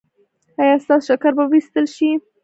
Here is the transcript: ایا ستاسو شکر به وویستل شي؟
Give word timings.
ایا 0.61 0.75
ستاسو 0.85 1.05
شکر 1.09 1.31
به 1.37 1.43
وویستل 1.45 1.85
شي؟ 1.95 2.09